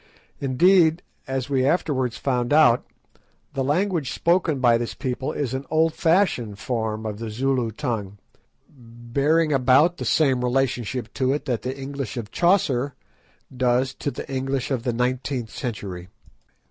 Indeed, 0.39 1.03
as 1.27 1.47
we 1.47 1.63
afterwards 1.63 2.17
found 2.17 2.51
out, 2.53 2.87
the 3.53 3.63
language 3.63 4.11
spoken 4.11 4.59
by 4.59 4.79
this 4.79 4.95
people 4.95 5.31
is 5.31 5.53
an 5.53 5.63
old 5.69 5.93
fashioned 5.93 6.57
form 6.57 7.05
of 7.05 7.19
the 7.19 7.29
Zulu 7.29 7.69
tongue, 7.69 8.17
bearing 8.67 9.53
about 9.53 9.97
the 9.97 10.05
same 10.05 10.43
relationship 10.43 11.13
to 11.13 11.33
it 11.33 11.45
that 11.45 11.61
the 11.61 11.77
English 11.79 12.17
of 12.17 12.31
Chaucer 12.31 12.95
does 13.55 13.93
to 13.93 14.09
the 14.09 14.27
English 14.27 14.71
of 14.71 14.81
the 14.81 14.91
nineteenth 14.93 15.51
century. 15.51 16.07